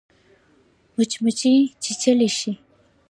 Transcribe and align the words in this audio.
مچمچۍ 0.95 1.53
چیچلای 1.83 2.27
شي 2.37 2.51